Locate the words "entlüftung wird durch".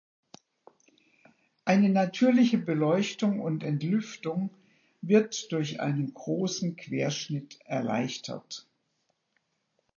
3.63-5.79